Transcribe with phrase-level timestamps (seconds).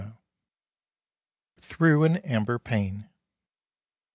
[1.61, 3.07] _Through an Amber Pane.